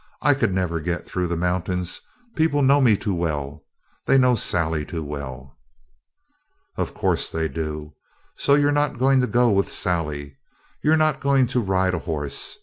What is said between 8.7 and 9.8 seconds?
not going to go with